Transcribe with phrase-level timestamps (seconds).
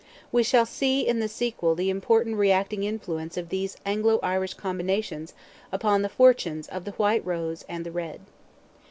[0.31, 5.35] We shall see in the sequel the important reacting influence of these Anglo Irish combinations
[5.71, 8.21] upon the fortunes of the white rose and the red.